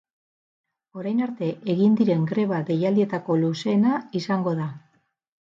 [1.01, 4.71] Orain arte egin diren greba deialdietako luzeena izango da.